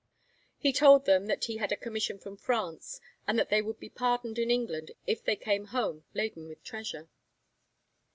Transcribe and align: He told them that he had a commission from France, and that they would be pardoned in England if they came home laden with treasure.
He 0.57 0.73
told 0.73 1.05
them 1.05 1.27
that 1.27 1.43
he 1.45 1.57
had 1.57 1.71
a 1.71 1.75
commission 1.75 2.17
from 2.17 2.35
France, 2.35 2.99
and 3.27 3.37
that 3.37 3.49
they 3.49 3.61
would 3.61 3.79
be 3.79 3.87
pardoned 3.87 4.39
in 4.39 4.49
England 4.49 4.93
if 5.05 5.23
they 5.23 5.35
came 5.35 5.65
home 5.65 6.05
laden 6.15 6.47
with 6.47 6.63
treasure. 6.63 7.07